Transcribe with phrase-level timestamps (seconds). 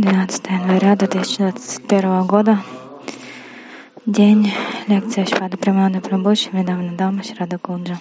[0.00, 2.58] 12 января 2021 года.
[4.06, 4.50] День
[4.88, 7.98] лекции Шпада Прамана Прабhu Шимидавна Дама Шрада Кунджа.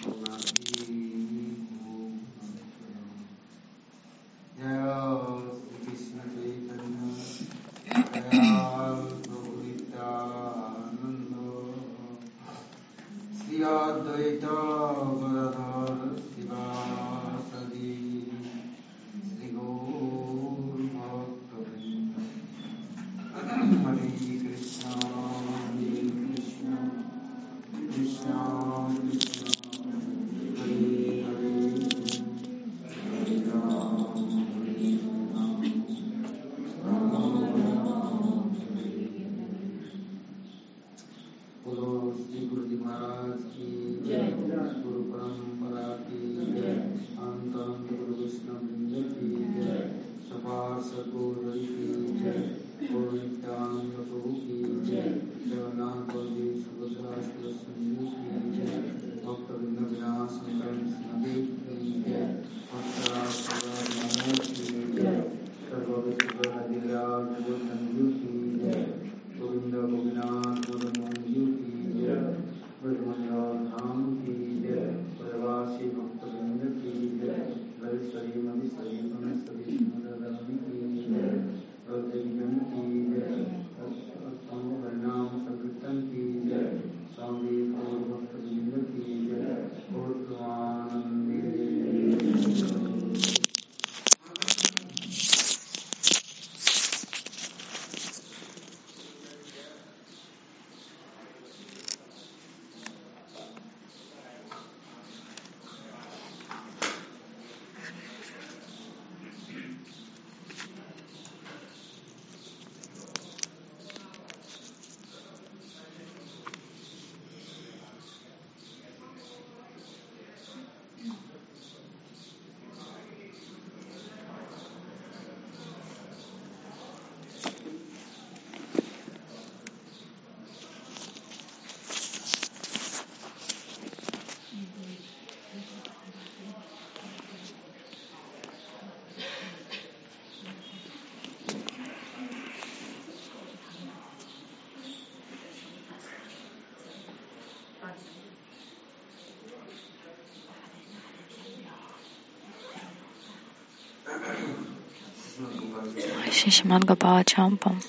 [156.39, 157.81] Шишиман Гопала Чампам.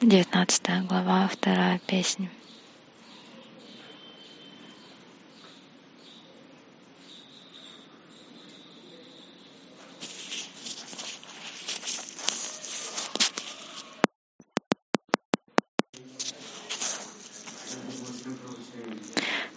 [0.00, 2.30] Девятнадцатая глава, вторая песня.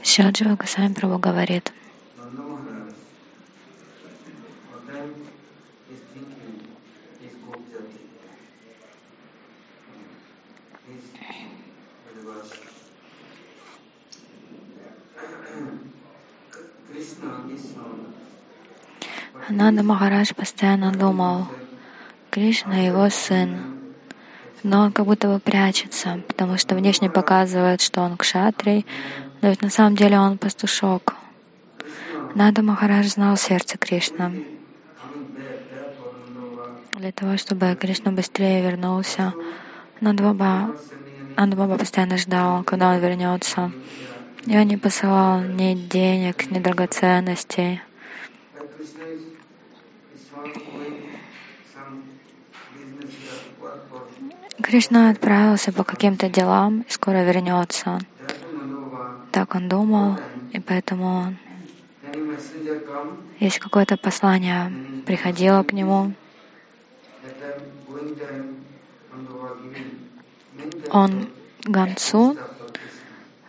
[0.04, 1.72] Шилджива Госвами Прабhu говорит,
[19.50, 21.48] Нанда Махарадж постоянно думал,
[22.32, 23.60] Кришна его сын,
[24.64, 28.86] но он как будто бы прячется, потому что внешне показывает, что он кшатрий,
[29.42, 31.16] но ведь на самом деле он пастушок.
[32.34, 34.44] Нанда Махарадж знал сердце Кришны.
[36.94, 39.34] Для того, чтобы Кришна быстрее вернулся,
[40.02, 40.76] Нандбаба,
[41.38, 43.72] Нандбаба постоянно ждал, когда он вернется.
[44.48, 47.82] Он не посылал ни денег, ни драгоценностей.
[54.62, 58.00] Кришна отправился по каким-то делам и скоро вернется.
[59.32, 60.18] Так он думал,
[60.52, 61.36] и поэтому
[63.40, 64.72] если какое-то послание
[65.06, 66.14] приходило к нему,
[70.92, 71.28] он
[71.64, 72.38] Гансу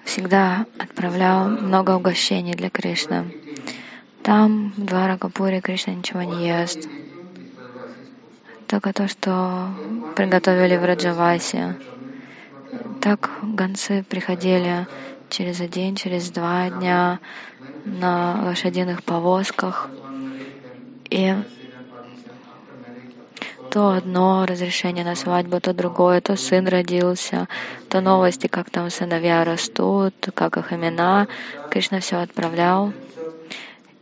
[0.06, 3.34] всегда отправлял много угощений для Кришны.
[4.22, 6.88] Там, в Дваракапуре, Кришна ничего не ест.
[8.66, 9.68] Только то, что
[10.16, 11.76] приготовили в Раджавасе.
[13.00, 14.86] Так гонцы приходили
[15.28, 17.20] через один, через два дня
[17.84, 19.90] на лошадиных повозках.
[21.10, 21.34] И
[23.76, 27.46] то одно разрешение на свадьбу, то другое, то сын родился,
[27.90, 31.28] то новости, как там сыновья растут, как их имена.
[31.70, 32.94] Кришна все отправлял.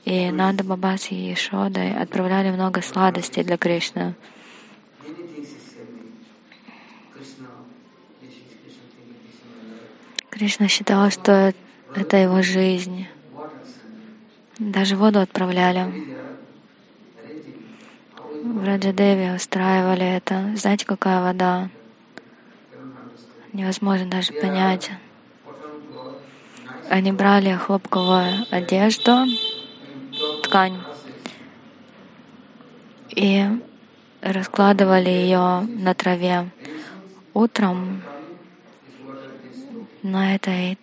[0.04, 4.14] И Нанда Баба с Ешодой отправляли много сладостей для Кришны.
[10.30, 11.52] Кришна считал, что
[11.94, 13.08] это его жизнь.
[14.60, 16.13] Даже воду отправляли.
[18.64, 20.52] В Раджадеве устраивали это.
[20.56, 21.68] Знаете, какая вода?
[23.52, 24.90] Невозможно даже понять.
[26.88, 29.26] Они брали хлопковую одежду,
[30.44, 30.78] ткань,
[33.10, 33.46] и
[34.22, 36.48] раскладывали ее на траве.
[37.34, 38.00] Утром
[40.02, 40.78] на этой,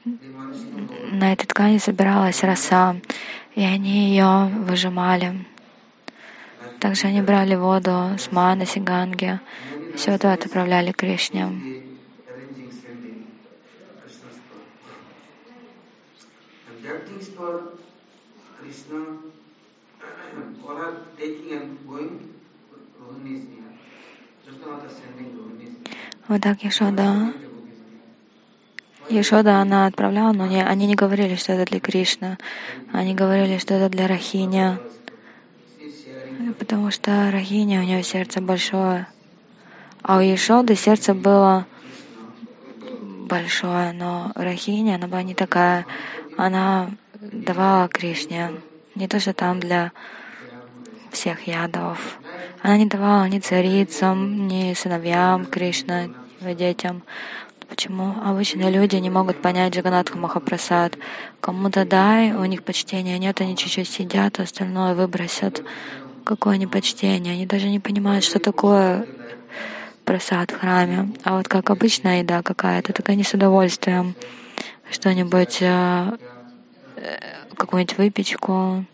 [1.11, 2.95] на этой ткани собиралась роса,
[3.55, 5.47] и они ее выжимали.
[6.81, 9.39] Также они брали воду с Манаси, Ганги,
[9.95, 11.47] все это отправляли Кришне.
[26.27, 27.31] Вот так Ешода
[29.07, 32.39] Ешода она отправляла, но не, они не говорили, что это для Кришны.
[32.91, 34.79] Они говорили, что это для Рахиня.
[36.59, 39.07] Потому что Рахиня, у нее сердце большое.
[40.01, 41.65] А у Ешоды сердце было
[43.29, 45.85] большое, но Рахиня, она была не такая.
[46.37, 46.91] Она
[47.21, 48.51] давала Кришне.
[48.95, 49.91] Не то, что там для
[51.11, 52.19] всех ядов.
[52.61, 56.07] Она не давала ни царицам, ни сыновьям Кришна,
[56.41, 57.03] ни детям.
[57.69, 60.97] Почему обычные люди не могут понять Джаганатху Махапрасад?
[61.39, 65.63] Кому-то дай, у них почтения нет, они чуть-чуть сидят, а остальное выбросят.
[66.23, 67.33] Какое они почтение?
[67.33, 69.07] Они даже не понимают, что такое
[70.05, 71.13] просад в храме.
[71.23, 74.15] А вот как обычная еда какая-то, так они с удовольствием
[74.89, 76.17] что-нибудь, э,
[76.97, 77.19] э,
[77.55, 78.85] какую-нибудь выпечку,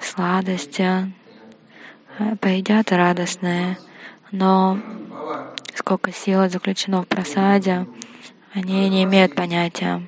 [0.00, 1.12] сладости,
[2.18, 3.78] э, поедят радостные.
[4.32, 4.78] Но
[5.74, 7.86] сколько силы заключено в просаде,
[8.52, 10.02] они не имеют понятия.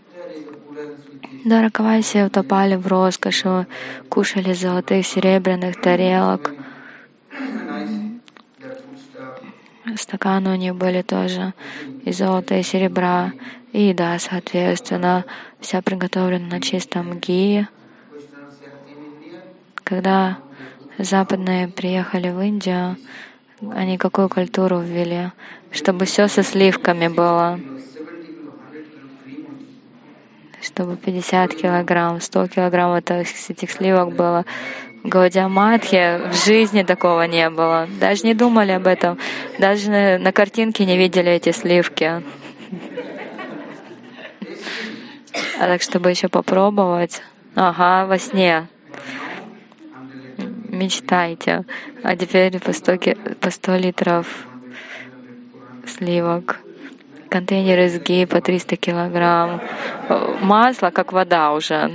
[1.45, 3.67] Даракаваси утопали в роскоши,
[4.09, 6.53] кушали золотых, серебряных тарелок.
[9.97, 11.53] Стаканы у них были тоже
[12.05, 13.33] из золота и серебра.
[13.73, 15.25] И еда, соответственно,
[15.59, 17.67] вся приготовлена на чистом ги.
[19.83, 20.39] Когда
[20.99, 22.97] западные приехали в Индию,
[23.75, 25.33] они какую культуру ввели?
[25.73, 27.59] Чтобы все со сливками было.
[30.63, 34.45] Чтобы 50 килограмм, 100 килограмм этих сливок было.
[35.03, 37.89] В Гаудиаматхе в жизни такого не было.
[37.99, 39.19] Даже не думали об этом.
[39.59, 42.23] Даже на, на картинке не видели эти сливки.
[45.59, 47.23] А так, чтобы еще попробовать.
[47.57, 48.69] Ага, во сне
[50.73, 51.65] мечтайте.
[52.03, 52.99] А теперь по 100,
[53.41, 54.47] по 100 литров
[55.87, 56.61] сливок.
[57.33, 59.63] Контейнеры с гей по 300 килограмм.
[60.43, 61.91] Масло, как вода уже.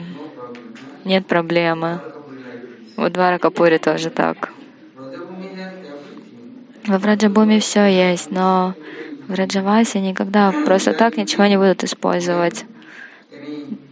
[1.05, 2.01] Нет проблемы.
[2.95, 4.51] В Дваракапуре тоже так.
[6.87, 8.73] В Раджабуме все есть, но
[9.27, 12.65] в Раджавасе никогда просто так ничего не будут использовать.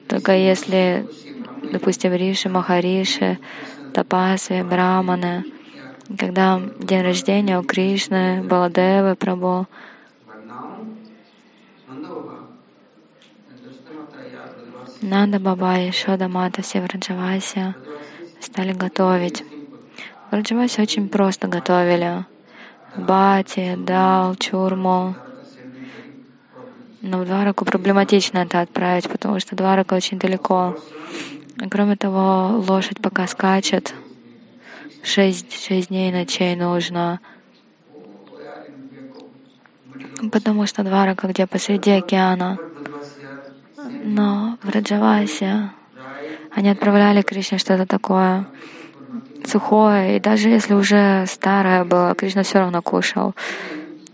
[0.07, 1.05] Только если,
[1.71, 3.37] допустим, Риши, Махариши
[3.93, 5.43] тапасы, браманы.
[6.17, 9.67] Когда день рождения у Кришны, Баладевы, Прабhu,
[15.05, 17.75] Нанда Баба и Шода Мата все в Раджавасе
[18.39, 19.43] стали готовить.
[20.31, 22.25] В Раджавасе очень просто готовили.
[22.97, 25.15] Бати, дал, чурму.
[27.03, 30.75] Но в Двараку проблематично это отправить, потому что Дварака очень далеко.
[31.69, 33.93] Кроме того, лошадь пока скачет,
[35.03, 37.19] шесть, шесть дней ночей нужно,
[40.31, 42.57] потому что Дварака где посреди океана.
[44.07, 45.71] Но в Раджавасе
[46.51, 48.45] они отправляли Кришне что-то такое
[49.43, 53.33] сухое, и даже если уже старое было, Кришна все равно кушал.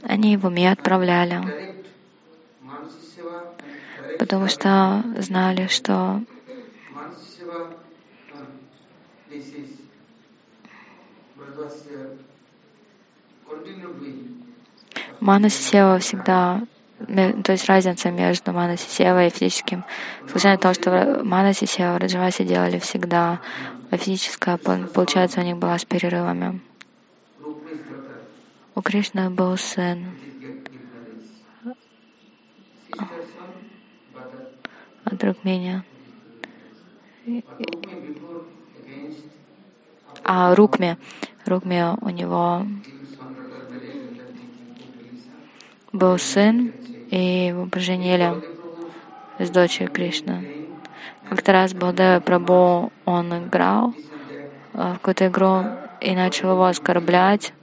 [0.03, 1.41] Они в уме отправляли,
[4.17, 6.21] потому что знали, что
[15.19, 16.61] Манаси Сева всегда,
[17.07, 19.83] то есть разница между Манаси Сева и физическим.
[20.27, 23.39] Случайно то, что Манаси Сева и Раджаваси делали всегда,
[23.89, 26.61] а физическое, получается, у них была с перерывами.
[28.73, 30.05] У Кришны был сын.
[35.03, 35.83] От Рукмини.
[40.23, 40.97] А Рукме,
[41.45, 42.65] Рукме у него
[45.91, 46.73] был сын,
[47.11, 48.41] и его поженили
[49.37, 50.67] с дочерью Кришны.
[51.29, 53.93] Как-то раз Балдева Прабу, он играл
[54.73, 55.63] в какую-то игру
[55.99, 57.53] и начал его оскорблять.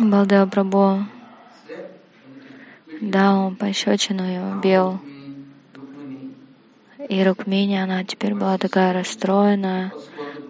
[0.00, 1.04] Балдева Прабу
[3.00, 4.98] дал пощечину и убил.
[7.06, 9.92] И Рукмини, она теперь была такая расстроенная,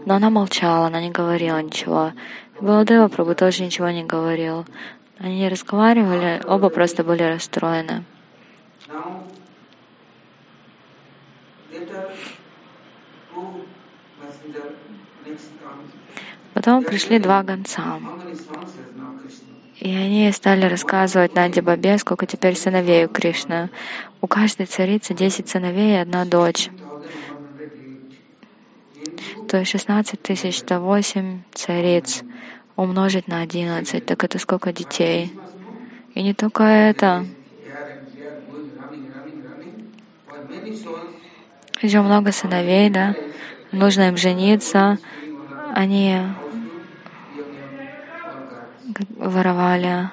[0.07, 2.13] но она молчала, она не говорила ничего.
[2.61, 4.65] Балдева Прабу тоже ничего не говорил.
[5.18, 8.04] Они разговаривали, оба просто были расстроены.
[16.52, 18.00] Потом пришли два гонца.
[19.80, 23.71] И они стали рассказывать Наде Бабе, сколько теперь сыновей у Кришны.
[24.21, 26.71] У каждой царицы 10 сыновей и одна дочь.
[29.49, 32.23] То есть 16 тысяч, это 8 цариц
[32.76, 35.33] умножить на 11, так это сколько детей?
[36.14, 37.26] И не только это.
[41.83, 43.14] Еще много сыновей, да,
[43.73, 44.99] нужно им жениться.
[45.75, 46.19] Они
[49.16, 50.11] воровали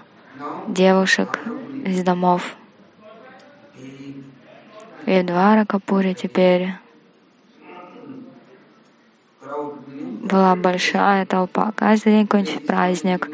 [0.68, 1.40] девушек
[1.86, 2.56] из домов.
[5.06, 6.74] И в Дваракапуре теперь
[10.32, 11.74] была большая толпа.
[11.76, 13.30] Каждый день какой-нибудь праздник.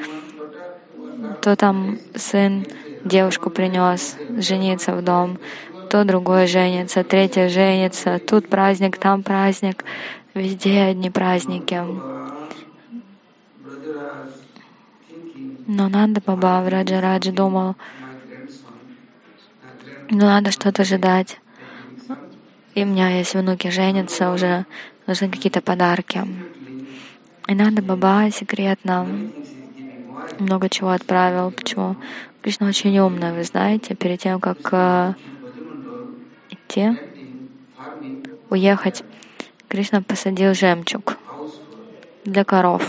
[1.41, 2.65] То там сын
[3.03, 5.39] девушку принес жениться в дом,
[5.89, 9.85] то другой женится, третий женится, тут праздник, там праздник,
[10.33, 11.81] везде одни праздники.
[15.67, 17.75] Но надо Баба Раджа Раджа думал,
[20.09, 21.39] ну надо что-то ожидать.
[22.73, 24.65] И у меня есть внуки женятся, уже
[25.07, 26.23] нужны какие-то подарки.
[27.47, 29.07] И надо Баба секретно
[30.37, 31.51] много чего отправил.
[31.51, 31.95] Почему?
[32.41, 33.95] Кришна очень умный, вы знаете.
[33.95, 35.13] Перед тем, как э,
[36.49, 36.97] идти,
[38.49, 39.03] уехать,
[39.69, 41.17] Кришна посадил жемчуг
[42.25, 42.85] для коров,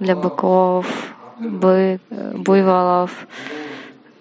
[0.00, 3.28] для быков, бы, буйволов,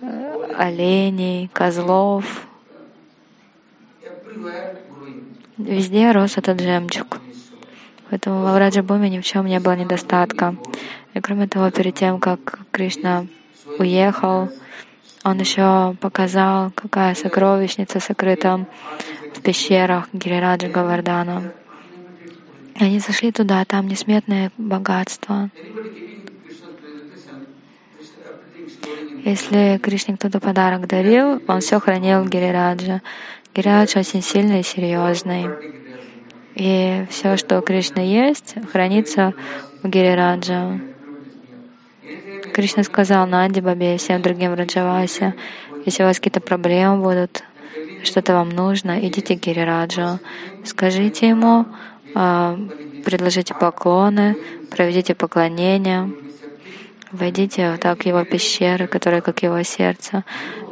[0.02, 2.48] э, оленей, козлов.
[5.58, 7.20] Везде рос этот жемчуг.
[8.12, 10.58] Поэтому во Враджабуме ни в чем не было недостатка.
[11.14, 13.26] И кроме того, перед тем, как Кришна
[13.80, 14.50] уехал,
[15.24, 18.68] он еще показал, какая сокровищница сокрыта
[19.34, 21.54] в пещерах Гирираджа Гавардана.
[22.78, 25.50] Они зашли туда, там несметное богатство.
[29.24, 33.02] Если Кришне кто-то подарок дарил, он все хранил Гирираджа.
[33.56, 35.48] Гирирадж очень сильный и серьезный.
[36.56, 39.34] И все, что у Кришны есть, хранится
[39.84, 40.80] у Гирираджа.
[42.54, 45.36] Кришна сказал Нанди Бабе и всем другим Раджавасе,
[45.86, 47.44] если у вас какие-то проблемы будут,
[48.04, 50.20] что-то вам нужно, идите к Гирираджу,
[50.66, 51.66] скажите ему,
[52.14, 52.60] а,
[53.06, 54.36] предложите поклоны,
[54.70, 56.12] проведите поклонение,
[57.12, 60.26] войдите вот так в его пещеры, которые как его сердце,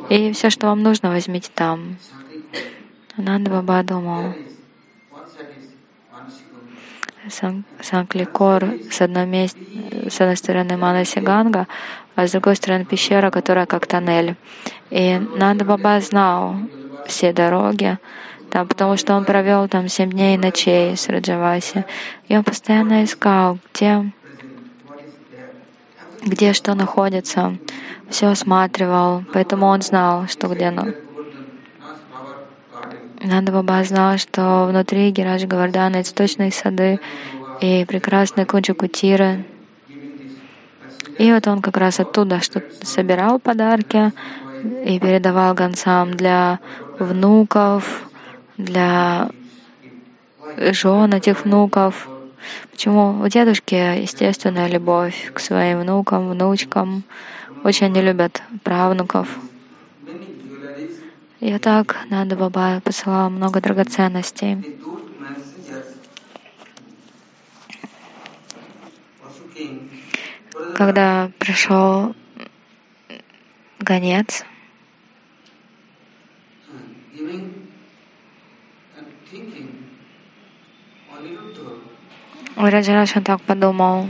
[0.10, 1.98] и все, что вам нужно, возьмите там.
[3.16, 4.34] Нанда Баба думал,
[7.82, 9.58] Санкликор с одной, мест,
[10.10, 11.68] с одной стороны Манаси Ганга,
[12.16, 14.36] а с другой стороны пещера, которая как тоннель.
[14.90, 16.56] И Нанда Баба знал
[17.08, 17.98] все дороги,
[18.50, 21.86] там, потому что он провел там семь дней и ночей с Раджаваси.
[22.28, 24.12] И он постоянно искал, где,
[26.24, 27.58] где что находится,
[28.10, 30.94] все осматривал, поэтому он знал, что где оно.
[33.22, 37.00] Нанда Баба знал, что внутри Гирадж Гавардана цветочные сады
[37.60, 39.44] и прекрасные куча кутиры.
[41.18, 44.14] И вот он как раз оттуда что собирал подарки
[44.86, 46.60] и передавал гонцам для
[46.98, 48.10] внуков,
[48.58, 49.30] для
[50.58, 52.08] жен этих внуков.
[52.72, 53.22] Почему?
[53.22, 57.04] У дедушки естественная любовь к своим внукам, внучкам.
[57.66, 59.28] Очень они любят правнуков.
[61.39, 64.58] И так Нанда Баба посылал много драгоценностей.
[70.74, 72.13] Когда пришел
[73.79, 74.43] гонец,
[82.55, 84.08] Раджараш он так подумал.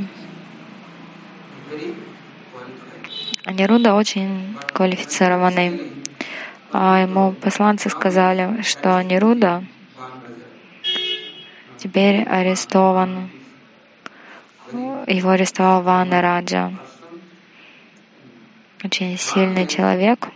[3.45, 5.99] Неруда очень квалифицированный.
[6.72, 9.64] А ему посланцы сказали, что Неруда
[11.78, 13.30] теперь арестован.
[15.08, 16.72] Его арестовал Вана Раджа.
[18.84, 20.28] Очень сильный человек.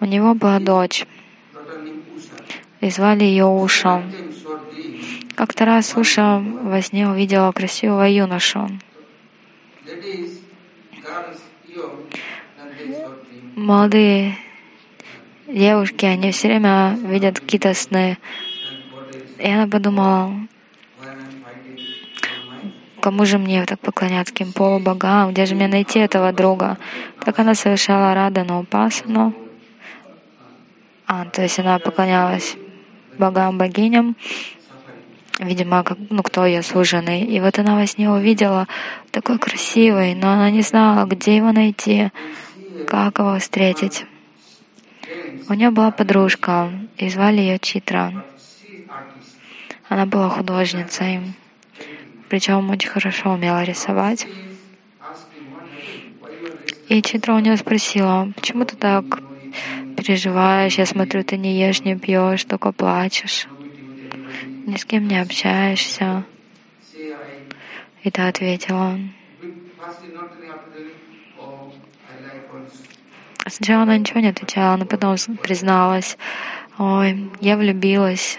[0.00, 1.06] У него была дочь,
[2.80, 4.02] и звали ее Уша.
[5.36, 8.68] Как-то раз Уша во сне увидела красивого юношу.
[13.54, 14.36] Молодые
[15.46, 18.16] девушки, они все время видят какие-то сны.
[19.38, 20.32] И она подумала,
[23.00, 26.78] кому же мне так поклоняться, каким полубогам, где же мне найти этого друга?
[27.20, 29.34] Так она совершала Радану Упасану,
[31.06, 32.56] а, то есть она поклонялась
[33.18, 34.16] богам, богиням,
[35.38, 37.20] видимо, как, ну, кто ее служенный.
[37.22, 38.66] И вот она во сне увидела
[39.10, 42.10] такой красивый, но она не знала, где его найти,
[42.86, 44.04] как его встретить.
[45.48, 48.12] У нее была подружка, и звали ее Читра.
[49.88, 51.20] Она была художницей,
[52.28, 54.26] причем очень хорошо умела рисовать.
[56.88, 59.04] И Читра у нее спросила, почему ты так
[59.96, 63.46] переживаешь, я смотрю, ты не ешь, не пьешь, только плачешь,
[64.66, 66.24] ни с кем не общаешься.
[68.02, 68.98] И та ответила,
[73.52, 76.16] Сначала она ничего не отвечала, но потом призналась,
[76.78, 78.38] ой, я влюбилась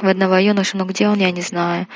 [0.00, 1.88] в одного юношу, но где он, я не знаю.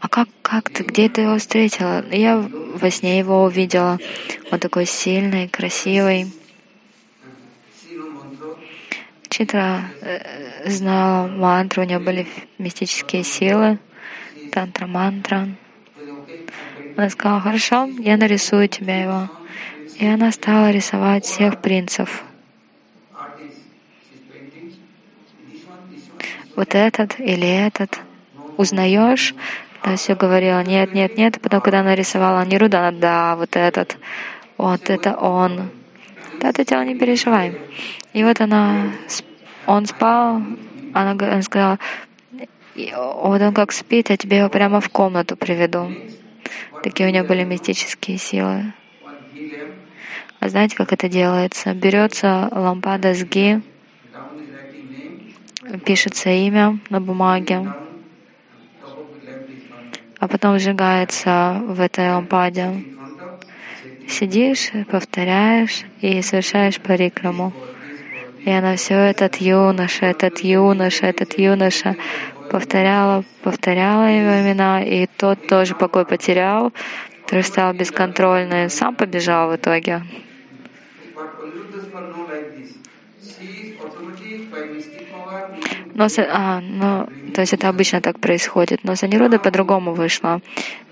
[0.00, 2.02] А как, как ты, где ты его встретила?
[2.10, 3.98] Я во сне его увидела.
[4.50, 6.32] Он такой сильный, красивый.
[9.28, 13.78] Читра э, знала мантру, у нее были мистические силы,
[14.52, 15.48] тантра-мантра.
[16.96, 19.28] Она сказала, хорошо, я нарисую тебе его.
[20.02, 22.24] И она стала рисовать всех принцев.
[26.56, 28.00] Вот этот или этот.
[28.56, 29.32] Узнаешь?
[29.80, 31.40] Она все говорила, нет, нет, нет.
[31.40, 33.96] Потом, когда она рисовала Неруда, она, да, вот этот.
[34.58, 35.70] Вот это он.
[36.40, 37.56] Да, ты тело не переживай.
[38.12, 38.90] И вот она,
[39.66, 40.42] он спал,
[40.94, 41.78] она, она сказала,
[42.74, 45.94] вот он как спит, я тебе его прямо в комнату приведу.
[46.82, 48.72] Такие у нее были мистические силы.
[50.40, 51.72] А знаете, как это делается?
[51.74, 53.62] Берется лампада с ги,
[55.84, 57.72] пишется имя на бумаге,
[60.18, 62.82] а потом сжигается в этой лампаде.
[64.08, 67.52] Сидишь, повторяешь и совершаешь парикраму.
[68.44, 71.96] И она все этот юноша, этот юноша, этот юноша
[72.50, 76.72] повторяла, повторяла его имена, и тот тоже покой потерял,
[77.32, 80.02] который стал бесконтрольным, сам побежал в итоге.
[85.94, 88.84] Но, а, ну, то есть это обычно так происходит.
[88.84, 90.42] Но с Анирудой по-другому вышло.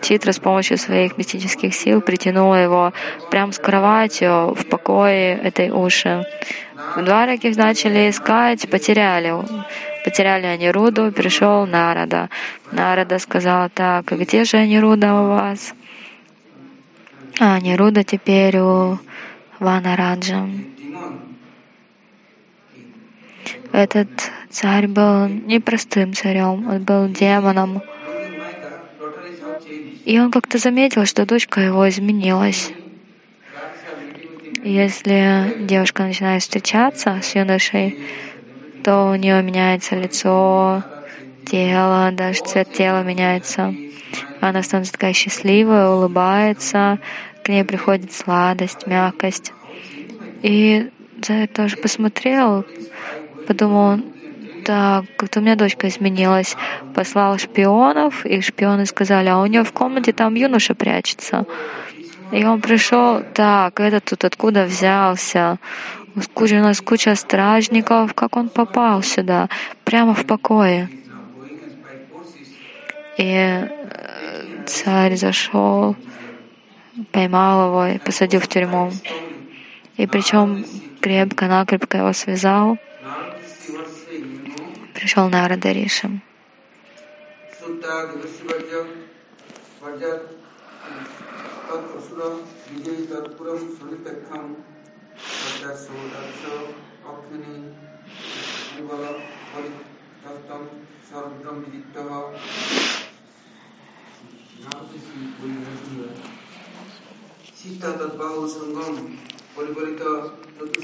[0.01, 2.95] Читра с помощью своих мистических сил притянула его
[3.31, 6.25] прямо с кроватью в покое этой уши.
[6.97, 9.35] В Двараке начали искать, потеряли.
[10.05, 12.31] Потеряли Анируду, пришел Нарада.
[12.73, 15.75] Нарада сказал, так, где же Анируда у вас?
[17.43, 18.99] А Анируда теперь у
[19.61, 20.47] Ванараджа.
[23.73, 24.11] Этот
[24.51, 27.81] царь был непростым царем, он был демоном.
[30.05, 32.73] И он как-то заметил, что дочка его изменилась.
[34.63, 37.99] Если девушка начинает встречаться с юношей,
[38.85, 40.85] то у нее меняется лицо,
[41.47, 43.75] тело, даже цвет тела меняется.
[44.41, 46.99] Она становится такая счастливая, улыбается,
[47.51, 49.53] ней приходит сладость, мягкость.
[50.43, 50.91] И
[51.23, 52.65] Царь тоже посмотрел,
[53.47, 54.01] подумал,
[54.65, 56.57] так, как-то у меня дочка изменилась.
[56.95, 61.45] Послал шпионов, и шпионы сказали, а у нее в комнате там юноша прячется.
[62.33, 65.59] И он пришел, так, этот тут откуда взялся?
[66.15, 69.49] У нас куча стражников, как он попал сюда,
[69.85, 70.89] прямо в покое.
[73.19, 75.97] И э, царь зашел,
[77.13, 78.93] поймал его и посадил в тюрьму.
[79.97, 80.65] И причем
[81.01, 82.79] крепко-накрепко его связал.
[84.95, 86.21] Пришел Нарада Риши.
[100.23, 100.69] Тадбаху
[101.11, 101.65] Сангам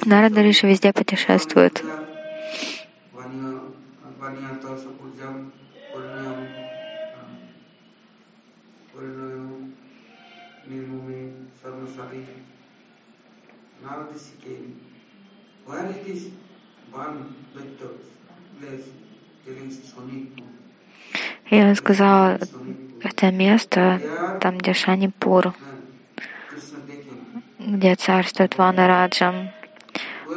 [0.05, 1.83] Нарада Риши везде путешествует.
[21.51, 22.39] Я сказала,
[23.01, 24.03] это место
[24.39, 25.55] там, где Шанипур
[27.67, 29.53] где царствует Вана Раджа.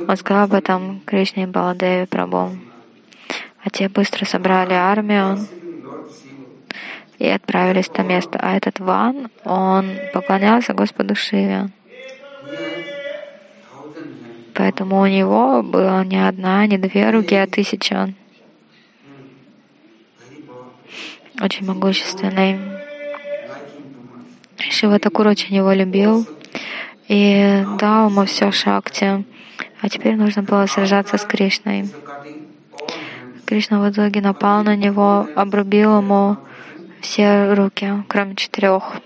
[0.07, 2.49] Он сказал об этом Кришне и Баладеве Прабу.
[3.63, 5.37] А те быстро собрали армию
[7.19, 8.39] и отправились то место.
[8.41, 11.69] А этот Ван, он поклонялся Господу Шиве.
[14.55, 18.13] Поэтому у него было не одна, не две руки, а тысяча.
[21.39, 22.59] Очень могущественный.
[24.57, 26.27] Шива Такур очень его любил
[27.09, 29.25] и дал ему все шакти.
[29.81, 31.89] А теперь нужно было сражаться с Кришной.
[33.45, 36.37] Кришна в итоге напал на него, обрубил ему
[37.01, 39.01] все руки, кроме четырех.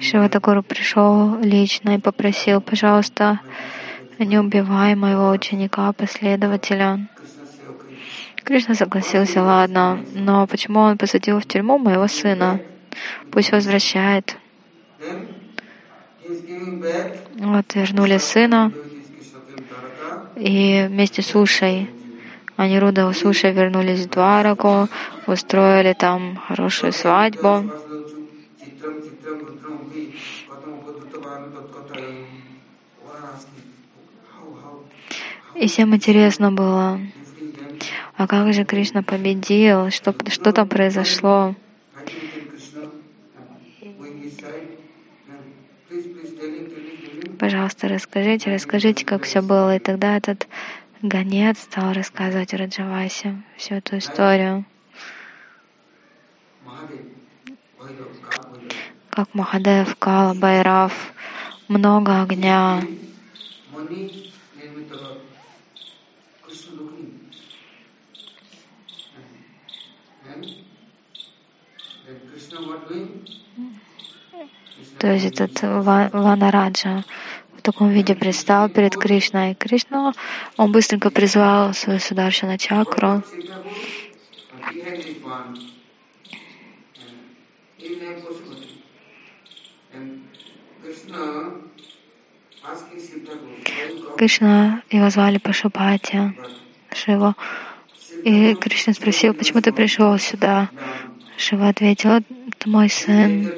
[0.00, 3.40] Шиватакуру пришел лично и попросил, пожалуйста,
[4.18, 7.08] не убивай моего ученика, последователя.
[8.44, 12.60] Кришна согласился, ладно, но почему он посадил в тюрьму моего сына?
[13.30, 14.36] Пусть возвращает.
[17.38, 18.70] Вот, вернули сына,
[20.36, 21.88] и вместе с Ушей,
[22.56, 24.88] Анируда с Ушей вернулись в Двараку,
[25.26, 27.70] устроили там хорошую свадьбу.
[35.54, 37.00] И всем интересно было,
[38.24, 41.54] а как же Кришна победил, что, что там произошло.
[47.38, 49.76] Пожалуйста, расскажите, расскажите, как все было.
[49.76, 50.48] И тогда этот
[51.02, 54.64] гонец стал рассказывать Раджавасе всю эту историю.
[59.10, 61.12] Как Махадев, Кала, Байрав,
[61.68, 62.80] много огня.
[75.04, 77.04] То есть этот Ванараджа
[77.58, 79.54] в таком виде предстал перед Кришной.
[79.54, 80.14] Кришна,
[80.56, 83.22] он быстренько призвал свою сударшина чакру.
[94.16, 96.34] Кришна, его звали Пашупати,
[96.94, 97.36] Шива.
[98.24, 100.70] И Кришна спросил, почему ты пришел сюда?
[101.36, 102.24] Шива ответил, это
[102.64, 103.52] мой сын.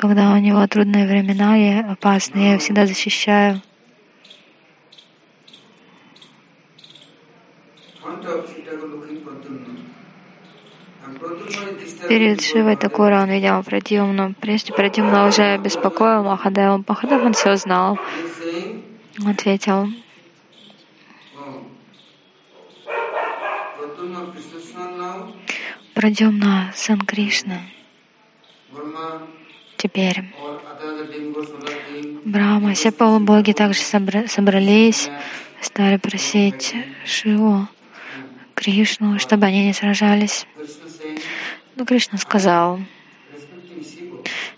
[0.00, 3.60] Когда у него трудные времена и опасные, я его всегда защищаю.
[12.08, 14.32] Перед Шивой Такура он видел Прадьюмну.
[14.40, 16.82] Прежде Прадьюмна уже беспокоил Махадева.
[16.88, 17.98] Махадев он все знал.
[19.26, 19.86] Ответил,
[25.92, 27.60] Прадьюмна, сын Кришны.
[29.82, 30.24] Теперь
[32.26, 35.08] Брахма, все полубоги также собрались,
[35.62, 36.74] стали просить
[37.06, 37.66] Шиву,
[38.54, 40.46] Кришну, чтобы они не сражались.
[41.76, 42.78] Но Кришна сказал,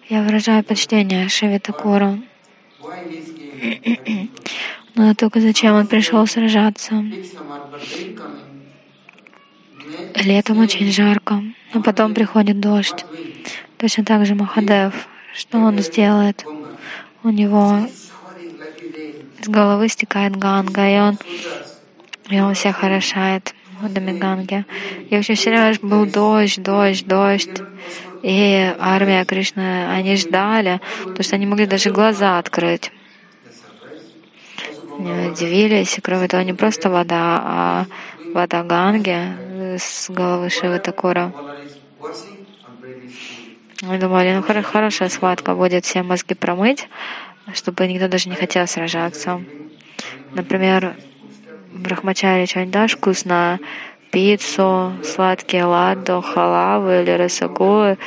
[0.08, 2.18] я выражаю почтение Шиве Такуру.
[4.96, 7.04] Но только зачем он пришел сражаться?
[10.16, 13.04] Летом очень жарко, но потом приходит дождь.
[13.78, 15.08] Точно так же Махадев.
[15.34, 16.44] Что он сделает?
[17.24, 17.86] У него
[19.40, 21.18] с головы стекает ганга, и он,
[22.28, 24.64] и он всех орошает водами ганги.
[25.08, 27.62] И вообще все время был дождь, дождь, дождь.
[28.22, 32.92] И армия Кришны, они ждали, потому что они могли даже глаза открыть.
[34.98, 37.86] Они удивились, и кроме того, не просто вода, а
[38.32, 41.32] вода Ганги с головы Шивы Такура.
[43.82, 46.88] Мы думали, ну хорошая схватка будет все мозги промыть,
[47.52, 49.42] чтобы никто даже не хотел сражаться.
[50.34, 50.94] Например,
[51.72, 53.58] Брахмачари Чандаш вкусно
[54.12, 57.98] пиццу, сладкие ладо, халавы или расагулы,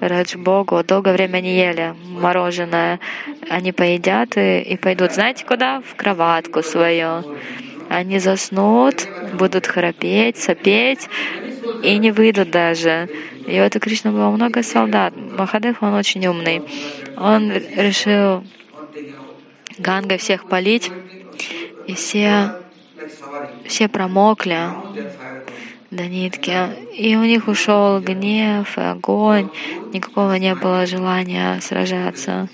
[0.00, 0.84] раджбогу.
[0.84, 3.00] Долгое время не ели мороженое.
[3.48, 5.80] Они поедят и, и пойдут, знаете куда?
[5.80, 7.24] В кроватку свою.
[7.88, 11.08] Они заснут, будут храпеть, сопеть
[11.82, 13.08] и не выйдут даже.
[13.46, 15.14] И вот у Кришны было много солдат.
[15.16, 16.62] Махадев, он очень умный.
[17.16, 18.44] Он решил
[19.78, 20.90] Гангой всех полить,
[21.86, 22.56] и все,
[23.66, 24.68] все промокли.
[25.90, 26.56] до нитки.
[26.96, 29.50] И у них ушел гнев огонь,
[29.92, 32.48] никакого не было желания сражаться.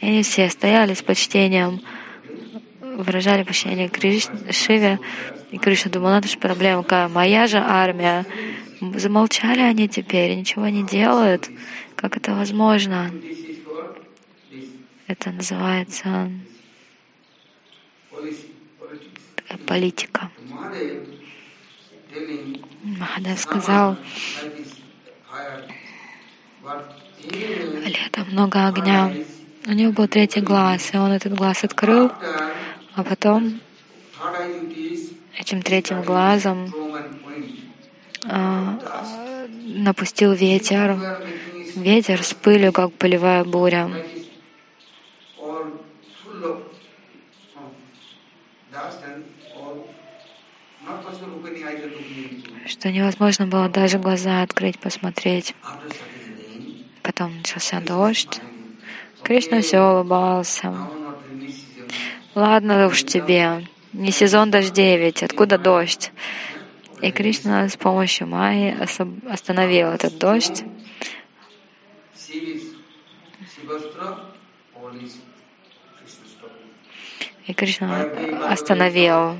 [0.00, 1.80] И они все стояли с почтением,
[2.96, 4.28] выражали почтение Криш...
[4.50, 4.98] Шиве.
[5.50, 8.24] И Кришна думал, надо же проблема какая, моя же армия.
[8.80, 11.48] Замолчали они теперь, ничего не делают.
[11.94, 13.10] Как это возможно?
[15.06, 16.30] Это называется
[19.66, 20.30] политика.
[22.82, 23.96] Махадев сказал,
[27.84, 29.12] летом много огня.
[29.66, 32.10] У него был третий глаз, и он этот глаз открыл,
[32.96, 33.60] а потом
[35.38, 36.72] этим третьим глазом
[38.24, 38.74] а,
[39.66, 40.96] напустил ветер,
[41.74, 43.90] ветер с пылью, как полевая буря.
[52.66, 55.54] что невозможно было даже глаза открыть, посмотреть.
[57.02, 58.40] Потом начался дождь.
[59.22, 60.74] Кришна все улыбался.
[62.36, 66.12] Ладно уж тебе, не сезон дождей ведь, откуда дождь?
[67.00, 68.76] И Кришна с помощью Майи
[69.26, 70.62] остановил этот дождь.
[77.46, 78.02] И Кришна
[78.50, 79.38] остановил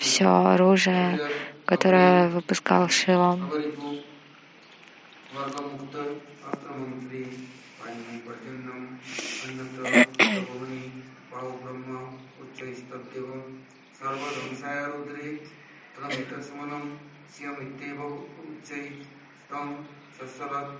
[0.00, 1.20] все оружие,
[1.64, 2.88] которое выпускал
[11.34, 12.00] पाओ ब्रह्म
[12.42, 13.30] उच्च स्तव्यव
[13.98, 15.30] सर्वध्वंसाय रुद्रे
[15.96, 16.84] तमितस्मनम
[17.36, 18.70] श्यमितेव उच्च
[19.50, 19.72] तम
[20.18, 20.76] ससरत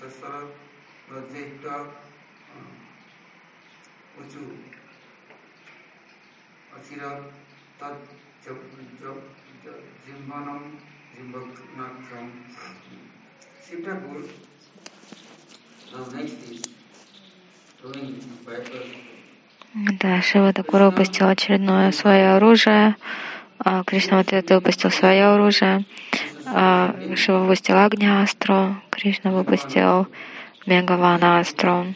[0.00, 1.66] ससरत रजेत
[4.20, 4.44] ऊचु
[6.76, 7.02] अचिर
[7.82, 8.14] तत्
[10.06, 10.62] जिम्बनम
[11.14, 12.30] जिम्बनाख्यम
[13.62, 14.22] Shiv Thakur
[15.92, 16.62] does next is
[17.80, 19.19] doing his papers
[19.72, 22.96] Да, Шива Такура выпустил очередное свое оружие.
[23.58, 25.84] А Кришна в ответ выпустил свое оружие.
[26.46, 30.08] А Шива выпустил Агнястру, Кришна выпустил
[30.66, 31.94] Мегаванастру.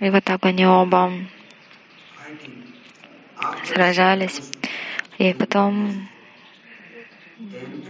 [0.00, 1.10] И вот так они оба
[3.64, 4.42] сражались.
[5.16, 6.08] И потом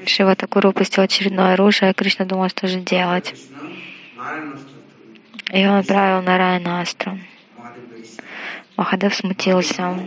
[0.06, 3.34] Шива Такура выпустил очередное оружие, и Кришна думал, что же делать.
[5.52, 7.18] И он отправил на рай на Астру.
[8.78, 9.98] Махадев смутился.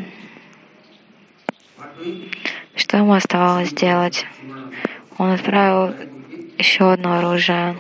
[2.74, 4.26] Что ему оставалось делать?
[5.18, 5.94] Он отправил
[6.58, 7.78] еще одно оружие,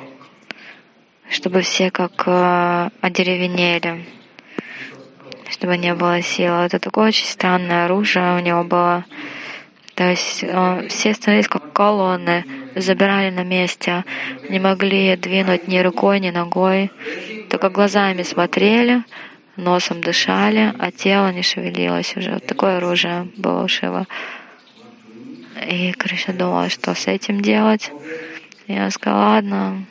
[1.30, 4.06] чтобы все как э, одеревенели,
[5.50, 6.66] чтобы не было силы.
[6.66, 9.06] Это такое очень странное оружие у него было.
[9.96, 12.44] То есть э, все становились как колонны,
[12.76, 14.04] забирали на месте,
[14.50, 16.92] не могли двинуть ни рукой, ни ногой,
[17.50, 19.04] только глазами смотрели,
[19.56, 22.34] носом дышали, а тело не шевелилось уже.
[22.34, 24.08] Вот такое оружие было у Шива.
[25.68, 27.92] И Кришна думал, что с этим делать.
[28.68, 29.86] Я сказал, ладно.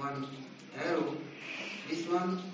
[0.00, 0.26] One
[0.78, 1.14] arrow.
[1.88, 2.49] This one going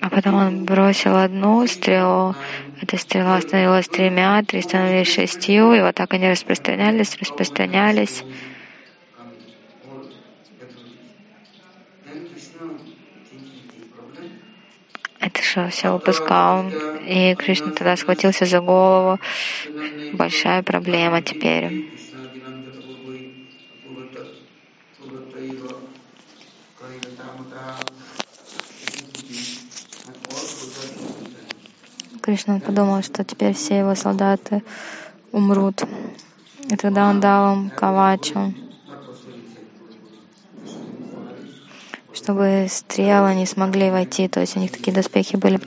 [0.00, 2.34] а потом он бросил одну стрелу.
[2.80, 8.24] Эта стрела становилась тремя, три становились шестью, и вот так они распространялись, распространялись.
[15.20, 16.64] Это что все выпускал.
[17.06, 19.18] И Кришна тогда схватился за голову.
[20.14, 21.84] Большая проблема теперь.
[32.22, 34.62] Кришна подумал, что теперь все его солдаты
[35.32, 35.82] умрут.
[36.70, 38.54] И тогда он дал им кавачу,
[42.12, 45.60] чтобы стрелы не смогли войти, то есть у них такие доспехи были.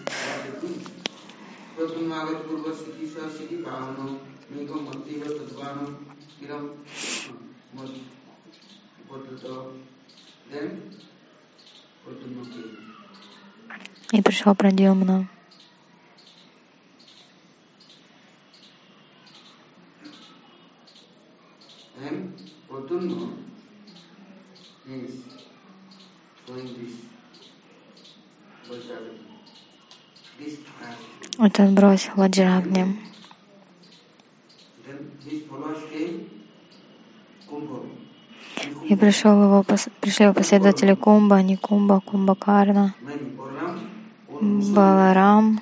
[14.14, 15.28] И пришел Прадьюмна.
[31.40, 32.86] Вот он бросил Ваджрагни.
[38.88, 42.94] И пришел его, пришли его последователи Кумба, не Кумба, Кумбакарна,
[44.44, 45.62] Баларам,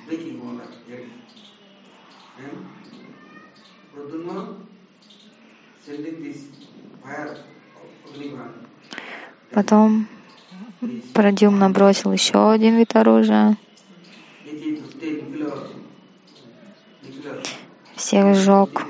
[9.52, 10.08] Потом
[11.12, 13.56] Прадюм набросил еще один вид оружия.
[17.94, 18.86] Всех сжег.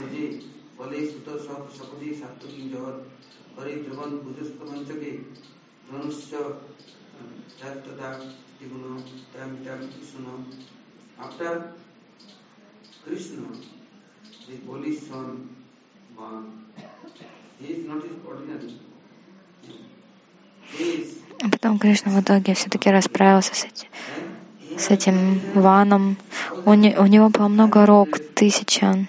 [13.04, 13.48] Krishna,
[14.46, 15.48] the holy son,
[17.58, 18.78] he is not his ordinary.
[21.42, 23.88] А потом Кришна в итоге все-таки расправился с, эти,
[24.78, 26.16] с этим ваном.
[26.64, 29.08] У, не, у него было много рог, тысяча.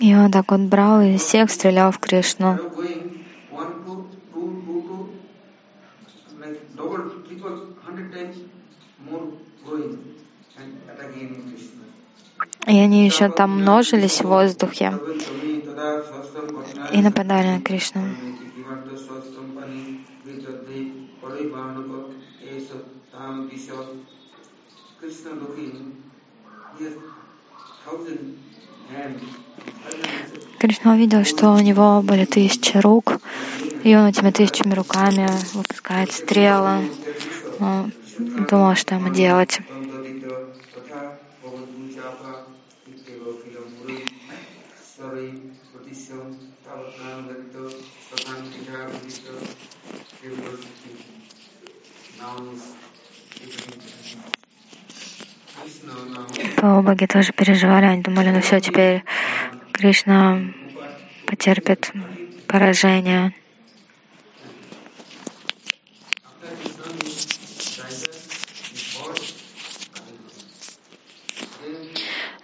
[0.00, 2.58] И он так вот брал и всех стрелял в Кришну.
[12.90, 14.98] Они еще там множились в воздухе
[16.90, 18.16] и нападали на Кришну.
[30.58, 33.20] Кришна увидел, что у него были тысячи рук,
[33.84, 36.90] и он этими тысячами руками выпускает стрелы.
[37.60, 39.60] Он думал, что ему делать.
[56.60, 59.04] Боги тоже переживали, они думали, ну все, теперь
[59.72, 60.40] Кришна
[61.26, 61.92] потерпит
[62.46, 63.32] поражение.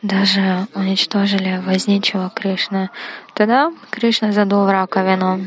[0.02, 2.90] Даже уничтожили возничего Кришны.
[3.34, 5.46] Тогда Кришна задул в раковину.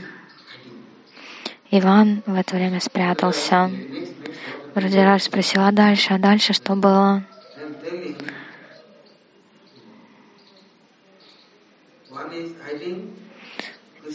[1.71, 3.71] Иван в это время спрятался.
[4.75, 7.23] Радираж спросил, а дальше, а дальше что было?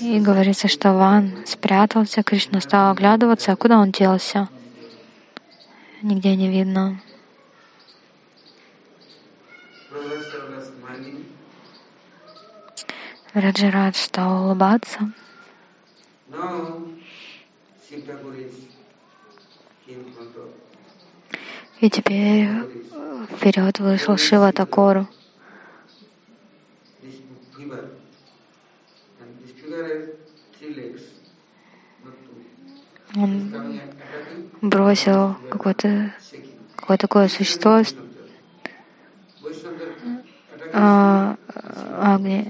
[0.00, 4.48] И говорится, что Ван спрятался, Кришна стал оглядываться, а куда он делся?
[6.02, 7.00] Нигде не видно.
[13.32, 15.12] Раджарад стал улыбаться.
[21.80, 22.48] И теперь
[23.30, 25.08] вперед вышел Шива Такору.
[33.16, 33.80] Он
[34.60, 36.12] бросил какое-то
[36.76, 37.82] какое такое существо,
[40.72, 41.36] а,
[42.00, 42.46] Агни,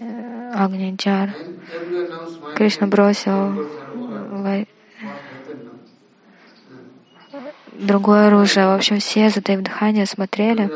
[0.54, 1.34] Агниджар.
[2.54, 3.52] Кришна бросил
[7.72, 8.66] другое оружие.
[8.66, 10.70] В общем, все, затаив дыхание, смотрели,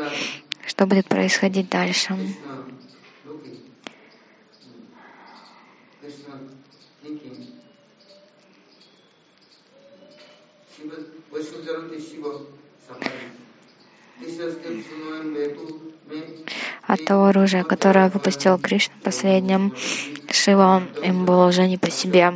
[0.65, 2.15] что будет происходить дальше.
[16.89, 19.73] От того оружия, которое выпустил Кришна последним,
[20.31, 22.33] Шива, им было уже не по себе.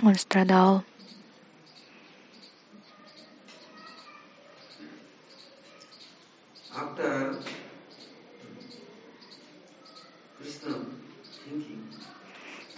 [0.00, 0.84] Он страдал.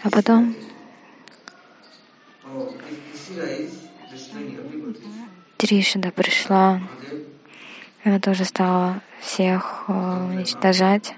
[0.03, 0.55] А потом
[5.57, 6.81] Тришида пришла,
[8.05, 11.15] она тоже стала всех э, уничтожать.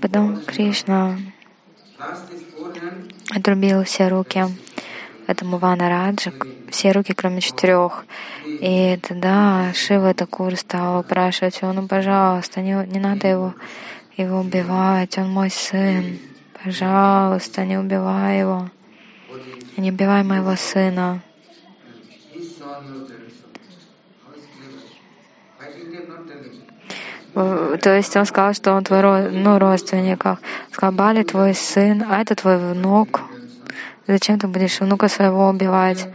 [0.00, 1.18] Потом Кришна
[3.30, 4.44] отрубил все руки
[5.26, 6.32] этому Ванараджа,
[6.70, 8.06] все руки, кроме четырех.
[8.46, 13.54] И тогда Шива Такур стал упрашивать его, ну, пожалуйста, не, не надо его,
[14.16, 16.18] его убивать, он мой сын.
[16.64, 18.70] Пожалуйста, не убивай его.
[19.76, 21.22] Не убивай моего сына.
[27.38, 30.24] То есть он сказал, что он твой ну, родственник.
[30.72, 33.20] Сказал, Бали твой сын, а это твой внук.
[34.08, 36.08] Зачем ты будешь внука своего убивать?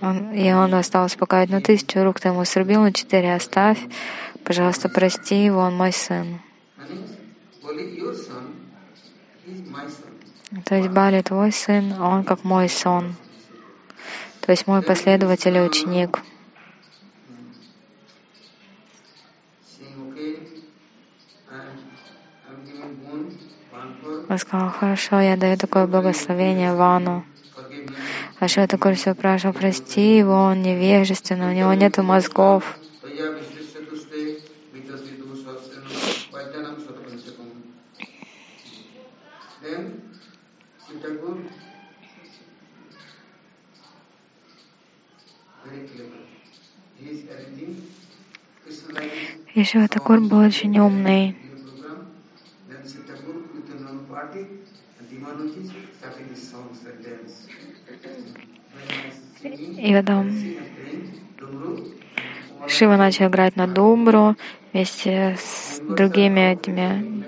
[0.00, 3.78] Он, и он стал успокаивать, ну тысячу рук ты ему срубил, ну четыре оставь,
[4.44, 6.40] пожалуйста, прости его, он мой сын.
[10.64, 13.16] То есть Бали твой сын, а он как мой сон.
[14.48, 16.20] То есть мой последователь и ученик.
[24.30, 27.26] Он сказал, хорошо, я даю такое благословение Вану.
[28.40, 32.78] А что такое все спрашивал, прости его, он невежественный, у него нет мозгов.
[49.54, 51.34] Еще Такур был очень умный.
[59.76, 60.24] И когда
[62.66, 64.36] Шива начал играть на думбру
[64.72, 67.26] вместе с другими этими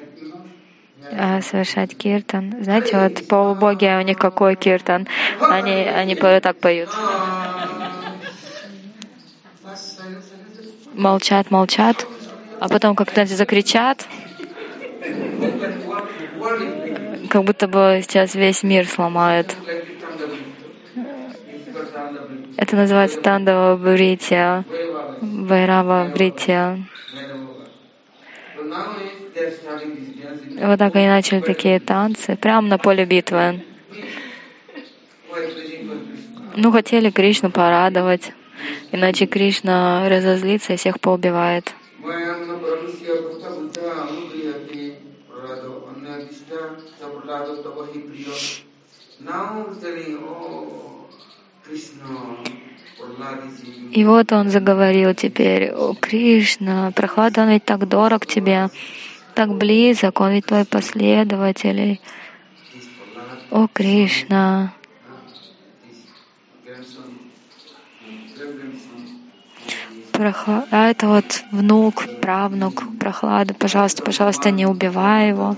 [1.11, 2.63] а, совершать киртан.
[2.63, 5.09] Знаете, вот полубоги, у них какой киртан?
[5.49, 6.91] Они, они так поют.
[11.01, 12.07] Молчат, молчат,
[12.61, 14.07] а потом как-то закричат,
[17.31, 19.57] как будто бы сейчас весь мир сломают.
[22.59, 24.67] Это называется Тандава Брития,
[25.23, 26.79] Вайрава Брития.
[30.59, 33.63] Вот так они начали такие танцы, прямо на поле битвы.
[36.57, 38.33] Ну, хотели Кришну порадовать,
[38.93, 41.75] иначе Кришна разозлится и всех поубивает.
[53.93, 58.69] И вот он заговорил теперь, о Кришна, Прохлада, он ведь так дорог тебе,
[59.35, 62.01] так близок, он ведь твой последователь.
[63.51, 64.73] О Кришна,
[70.13, 70.67] Прохла...
[70.71, 75.57] а это вот внук, правнук Прохлада, пожалуйста, пожалуйста, не убивай его.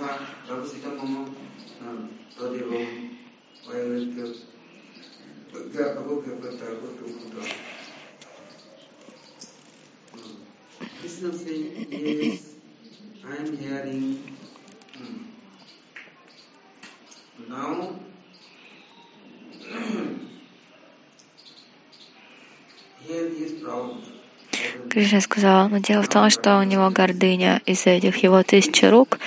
[25.13, 29.19] Кришна сказал, но дело в том, что у него гордыня из этих его тысячи рук.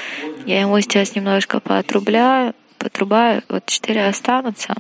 [0.48, 4.74] Я ему сейчас немножко поотрубляю, потрубаю, вот четыре останутся.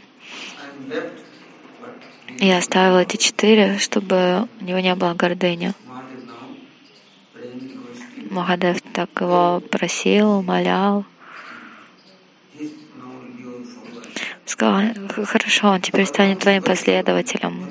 [2.39, 5.73] Я оставила эти четыре, чтобы у него не было гордыни.
[8.31, 11.05] Махадев так его просил, умолял.
[14.45, 14.89] Сказал,
[15.25, 17.69] хорошо, он теперь станет твоим последователем.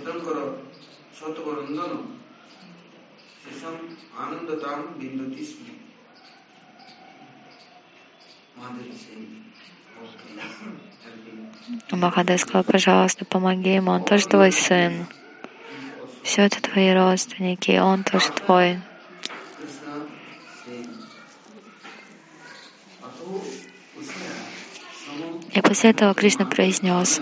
[11.91, 15.07] Махадев сказал, пожалуйста, помоги ему, он тоже твой сын.
[16.23, 18.79] Все это твои родственники, он тоже твой.
[25.53, 27.21] И после этого Кришна произнес,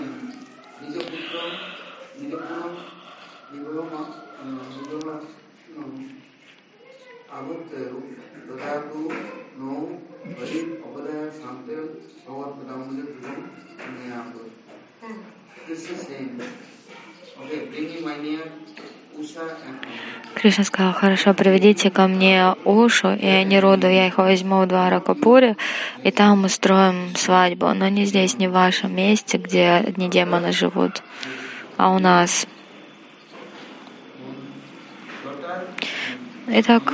[20.35, 25.55] Кришна сказал, хорошо, приведите ко мне Ушу и Анируду, я их возьму в два Ракапури,
[26.03, 31.03] и там устроим свадьбу, но не здесь, не в вашем месте, где одни демоны живут,
[31.77, 32.47] а у нас.
[36.47, 36.93] Итак,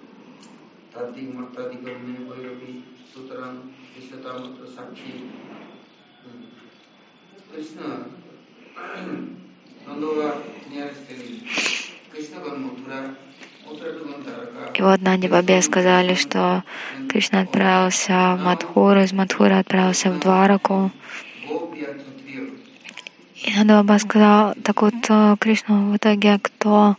[14.73, 16.63] И вот Нанди Бабе сказали, что
[17.07, 20.91] Кришна отправился в Мадхуру, из Мадхуры отправился в Двараку.
[23.43, 24.93] И Нанда Баба сказал, так вот
[25.39, 26.95] Кришна в итоге кто?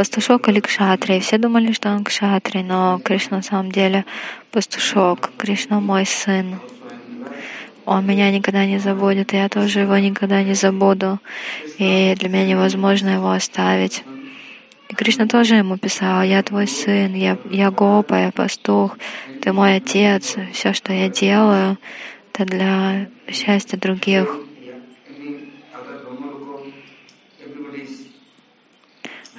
[0.00, 1.20] Пастушок или кшатри?
[1.20, 4.06] Все думали, что он кшатри, но Кришна на самом деле
[4.50, 5.30] пастушок.
[5.36, 6.58] Кришна мой сын.
[7.84, 11.18] Он меня никогда не забудет, и я тоже его никогда не забуду.
[11.76, 14.02] И для меня невозможно его оставить.
[14.88, 18.96] И Кришна тоже ему писал, я твой сын, я, я гопа, я пастух,
[19.42, 21.76] ты мой отец, все, что я делаю,
[22.32, 24.34] это для счастья других.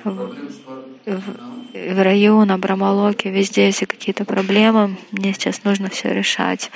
[0.04, 0.32] В,
[1.06, 1.22] в,
[1.74, 6.72] в раю, на Брамалоке, везде, если какие-то проблемы, мне сейчас нужно все решать.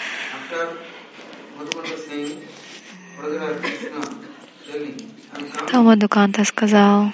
[5.67, 7.11] Там Мадуканта сказал,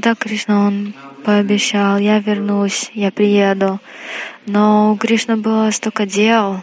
[0.00, 3.80] когда Кришна он пообещал, я вернусь, я приеду.
[4.46, 6.62] Но у Кришны было столько дел.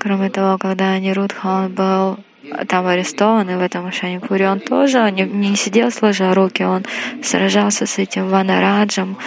[0.00, 2.18] Кроме того, когда Нирудха был
[2.66, 6.86] там арестован, и в этом Шанипуре он тоже не, не сидел сложа руки, он
[7.22, 9.18] сражался с этим Ванараджем,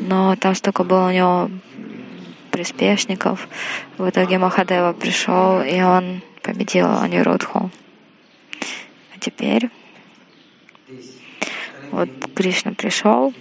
[0.00, 1.50] но там столько было у него
[2.50, 3.48] приспешников.
[3.98, 7.70] В итоге Махадева пришел, и он победил Анирудху.
[9.14, 9.68] А теперь
[11.90, 13.34] вот Кришна пришел,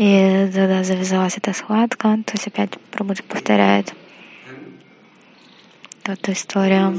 [0.00, 3.94] и тогда завязалась эта схватка, то есть опять Прабхупада повторяет
[6.04, 6.98] эту историю.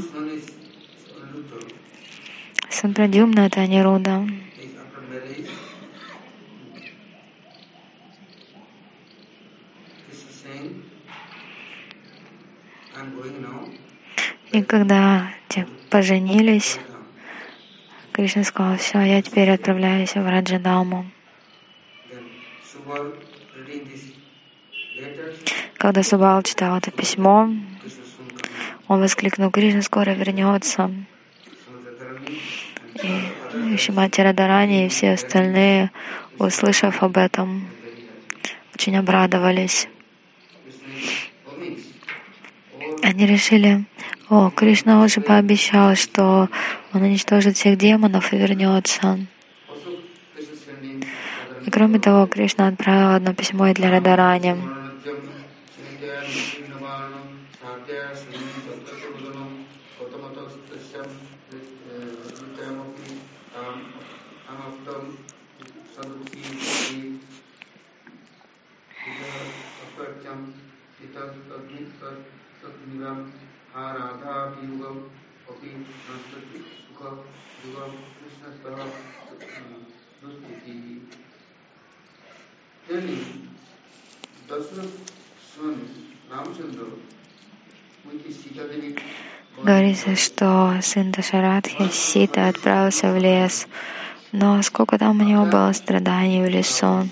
[2.70, 4.24] Сантрадюмна— это Анируда.
[14.52, 16.78] И когда те поженились,
[18.12, 21.10] Кришна сказал, все, я теперь отправляюсь в Раджадаму.
[25.78, 27.50] Когда Субал читал это письмо,
[28.88, 30.90] он воскликнул, Кришна скоро вернется.
[33.02, 35.90] И Шимати Радарани и все остальные,
[36.38, 37.68] услышав об этом,
[38.74, 39.88] очень обрадовались.
[43.02, 43.84] Они решили,
[44.28, 46.48] о, Кришна уже пообещал, что
[46.92, 49.18] он уничтожит всех демонов и вернется.
[51.64, 54.56] И кроме того, Кришна отправил одно письмо и для Радарани.
[89.62, 93.66] Говорится, что сын Дашарадхи Сита отправился в лес,
[94.32, 97.08] но сколько там у него было страданий в лесу.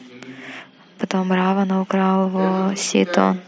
[0.99, 3.39] Потом Равана украл его Ситу.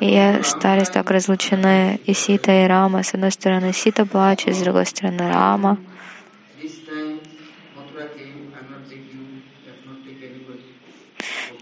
[0.00, 3.02] И остались так разлучены и Сита, и Рама.
[3.02, 5.78] С одной стороны Сита плачет, с другой стороны Рама.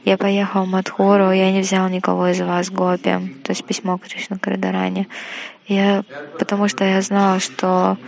[0.07, 3.11] Я поехал в Мадхуру, я не взял никого из вас, Гопи,
[3.43, 5.09] то есть письмо Кришна Карадарани.
[5.67, 6.05] Я,
[6.39, 7.99] потому что я знал, что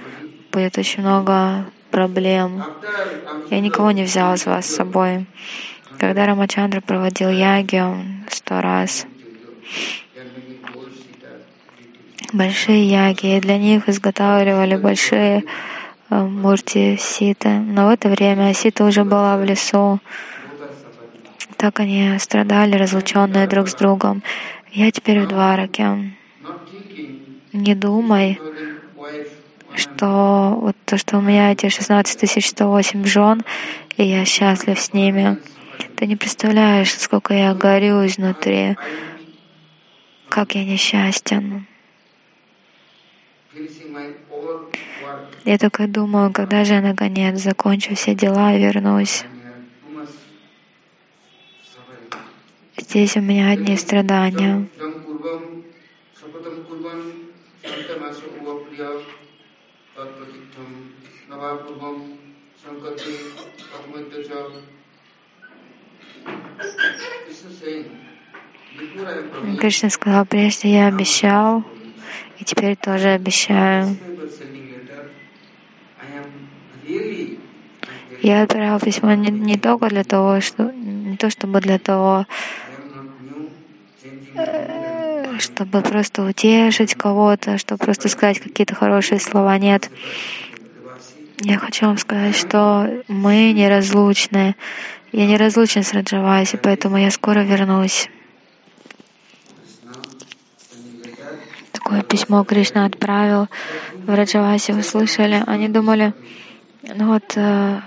[0.53, 2.63] будет очень много проблем.
[3.51, 5.27] Я никого не взял из вас с собой.
[5.99, 7.83] Когда Рамачандра проводил яги
[8.31, 9.05] сто раз,
[12.33, 15.43] большие яги, и для них изготавливали большие
[16.11, 17.49] э, мурти ситы.
[17.49, 19.99] Но в это время сита уже была в лесу,
[21.59, 24.23] так они страдали, разлученные друг с другом.
[24.73, 26.15] Я теперь в Двараке.
[27.53, 28.41] Не думай,
[29.75, 33.43] что вот то, что у меня эти 16 108 жен,
[33.97, 35.39] и я счастлив с ними.
[35.97, 38.77] Ты не представляешь, сколько я горю изнутри.
[40.29, 41.67] как я несчастен.
[45.45, 49.25] Я только думаю, когда же я наконец закончу все дела и вернусь.
[52.89, 54.67] Здесь у меня одни страдания.
[69.59, 71.63] Кришна сказал, прежде я обещал,
[72.39, 73.99] и теперь тоже обещаю.
[78.23, 82.27] Я отправил письмо не, не только для того, что не то чтобы для того,
[85.39, 89.57] чтобы просто утешить кого-то, чтобы просто сказать какие-то хорошие слова.
[89.59, 89.91] Нет.
[91.41, 94.57] Я хочу вам сказать, что мы неразлучны.
[95.13, 98.11] Я неразлучен с Раджаваси, поэтому я скоро вернусь.
[101.73, 103.49] Такое письмо Кришна отправил
[104.07, 105.43] в Раджаваси, вы слышали?
[105.47, 106.13] Они думали,
[106.83, 107.81] ну вот, э,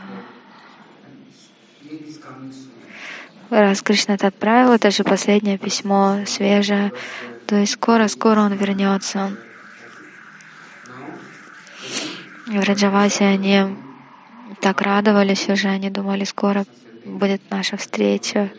[3.59, 6.91] раз Кришна отправил, это же последнее письмо, свежее,
[7.45, 9.35] то есть скоро-скоро он вернется.
[12.47, 13.75] В Раджавасе они
[14.61, 16.65] так радовались уже, они думали, скоро
[17.05, 18.51] будет наша встреча.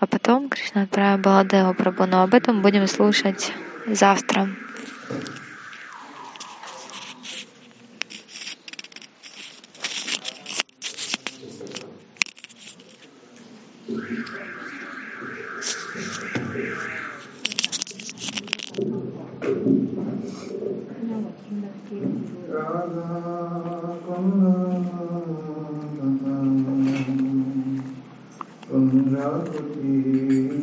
[0.00, 3.52] А потом Кришна отправил Баладева Прабhu, но об этом будем слушать
[3.86, 4.48] завтра.
[21.92, 22.26] Thank
[29.84, 30.61] you.